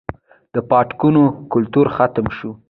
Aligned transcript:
د 0.53 0.55
پاټکونو 0.69 1.23
کلتور 1.51 1.87
ختم 1.95 2.25
شوی 2.37 2.51